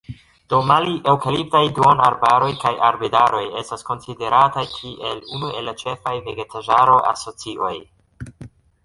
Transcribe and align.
Do 0.51 0.59
mali-eŭkaliptaj 0.69 1.59
duonarbaroj 1.79 2.47
kaj 2.63 2.71
arbedaroj 2.87 3.41
estas 3.61 3.85
konsiderataj 3.89 4.63
kiel 4.71 5.21
unu 5.37 5.53
el 5.61 5.69
la 5.71 5.75
ĉefaj 5.83 6.15
vegetaĵaro-asocioj. 6.31 7.75